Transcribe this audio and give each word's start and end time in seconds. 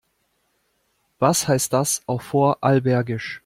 Was 1.19 1.47
heißt 1.47 1.73
das 1.73 2.01
auf 2.07 2.23
Vorarlbergisch? 2.23 3.39